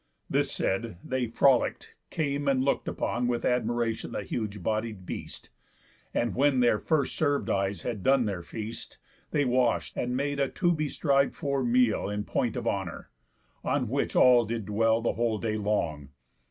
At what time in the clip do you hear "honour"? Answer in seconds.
12.67-13.11